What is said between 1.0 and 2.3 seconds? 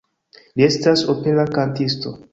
opera kantisto.